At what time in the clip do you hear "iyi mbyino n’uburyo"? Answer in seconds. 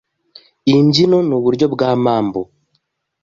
0.69-1.65